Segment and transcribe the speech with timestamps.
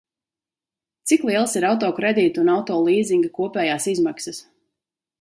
[1.11, 4.45] Cik lielas ir auto kredīta un auto līzinga kopējās izmaksas?